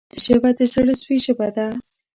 ژبه 0.23 0.49
د 0.57 0.59
زړه 0.73 0.93
سوي 1.01 1.17
ژبه 1.25 1.47
ده 1.55 1.67